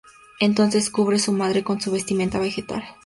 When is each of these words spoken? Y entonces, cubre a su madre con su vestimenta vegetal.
Y 0.39 0.45
entonces, 0.45 0.89
cubre 0.89 1.17
a 1.17 1.19
su 1.19 1.31
madre 1.31 1.63
con 1.63 1.79
su 1.79 1.91
vestimenta 1.91 2.39
vegetal. 2.39 2.83